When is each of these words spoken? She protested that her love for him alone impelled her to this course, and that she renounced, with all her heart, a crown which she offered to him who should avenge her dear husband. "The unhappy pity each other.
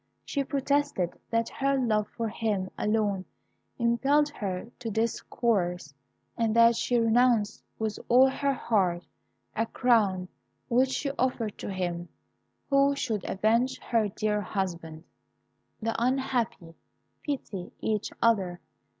She 0.25 0.43
protested 0.43 1.11
that 1.29 1.47
her 1.49 1.77
love 1.77 2.07
for 2.07 2.27
him 2.27 2.71
alone 2.75 3.23
impelled 3.77 4.29
her 4.29 4.71
to 4.79 4.89
this 4.89 5.21
course, 5.21 5.93
and 6.35 6.55
that 6.55 6.75
she 6.75 6.97
renounced, 6.97 7.63
with 7.77 7.99
all 8.09 8.27
her 8.27 8.53
heart, 8.55 9.05
a 9.55 9.67
crown 9.67 10.27
which 10.69 10.89
she 10.89 11.11
offered 11.19 11.55
to 11.59 11.71
him 11.71 12.09
who 12.71 12.95
should 12.95 13.29
avenge 13.29 13.77
her 13.77 14.07
dear 14.07 14.41
husband. 14.41 15.03
"The 15.83 15.93
unhappy 16.03 16.73
pity 17.23 17.71
each 17.79 18.11
other. 18.23 18.59